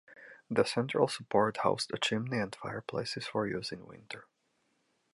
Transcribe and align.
The 0.49 0.63
central 0.63 1.07
support 1.07 1.57
housed 1.57 1.91
a 1.93 1.99
chimney 1.99 2.39
and 2.39 2.55
fireplaces 2.55 3.27
for 3.27 3.45
use 3.45 3.71
in 3.71 3.85
winter. 3.85 4.25